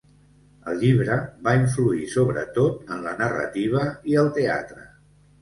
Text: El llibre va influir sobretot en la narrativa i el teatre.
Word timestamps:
El 0.69 0.77
llibre 0.83 1.17
va 1.47 1.53
influir 1.59 2.07
sobretot 2.15 2.81
en 2.97 3.05
la 3.09 3.15
narrativa 3.21 3.85
i 4.15 4.19
el 4.25 4.33
teatre. 4.41 4.91